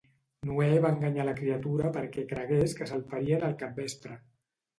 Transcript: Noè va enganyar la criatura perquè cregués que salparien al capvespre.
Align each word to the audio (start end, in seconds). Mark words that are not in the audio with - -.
Noè 0.51 0.69
va 0.85 0.91
enganyar 0.93 1.25
la 1.27 1.35
criatura 1.39 1.91
perquè 1.99 2.25
cregués 2.33 2.75
que 2.81 2.89
salparien 2.93 3.47
al 3.51 3.55
capvespre. 3.61 4.19